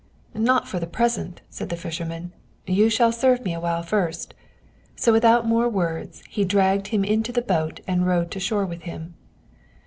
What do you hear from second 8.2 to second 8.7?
to shore